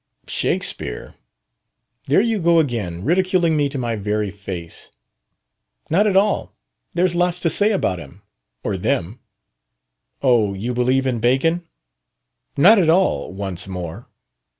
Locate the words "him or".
7.99-8.77